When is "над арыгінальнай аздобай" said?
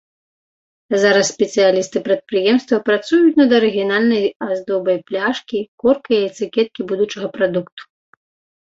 3.43-4.97